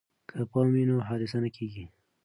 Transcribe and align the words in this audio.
که 0.29 0.35
پام 0.51 0.67
وي 0.73 0.83
نو 0.89 0.95
حادثه 1.09 1.37
نه 1.43 1.49
کیږي. 1.57 1.85